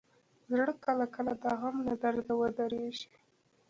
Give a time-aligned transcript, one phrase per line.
[0.51, 3.07] زړه کله کله د غم له درده ودریږي.